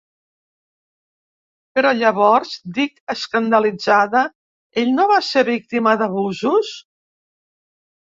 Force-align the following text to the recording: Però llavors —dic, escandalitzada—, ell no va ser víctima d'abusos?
Però 1.79 1.91
llavors 1.97 2.55
—dic, 2.79 2.97
escandalitzada—, 3.17 4.27
ell 4.85 4.93
no 4.99 5.09
va 5.15 5.23
ser 5.31 5.47
víctima 5.55 5.99
d'abusos? 6.05 6.77